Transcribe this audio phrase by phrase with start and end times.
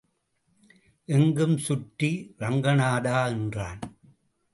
[1.05, 2.35] எங்கும் சுற்றி
[2.39, 3.79] ரங்கநாதா என்றான்.